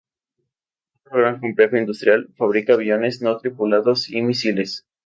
[1.05, 4.87] Otro gran complejo industrial fabrica aviones no tripulados y misiles.